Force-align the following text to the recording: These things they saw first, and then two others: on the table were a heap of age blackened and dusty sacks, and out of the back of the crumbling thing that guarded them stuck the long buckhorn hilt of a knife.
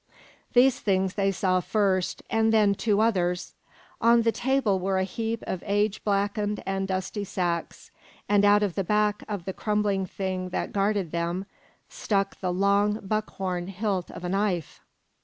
These 0.53 0.79
things 0.79 1.13
they 1.13 1.31
saw 1.31 1.59
first, 1.59 2.23
and 2.27 2.51
then 2.51 2.73
two 2.73 3.01
others: 3.01 3.53
on 4.01 4.23
the 4.23 4.31
table 4.31 4.79
were 4.79 4.97
a 4.97 5.03
heap 5.03 5.43
of 5.45 5.61
age 5.63 6.03
blackened 6.03 6.63
and 6.65 6.87
dusty 6.87 7.23
sacks, 7.23 7.91
and 8.27 8.43
out 8.43 8.63
of 8.63 8.73
the 8.73 8.83
back 8.83 9.21
of 9.29 9.45
the 9.45 9.53
crumbling 9.53 10.07
thing 10.07 10.49
that 10.49 10.71
guarded 10.73 11.11
them 11.11 11.45
stuck 11.87 12.39
the 12.39 12.51
long 12.51 12.99
buckhorn 13.05 13.67
hilt 13.67 14.09
of 14.09 14.23
a 14.23 14.29
knife. 14.29 14.81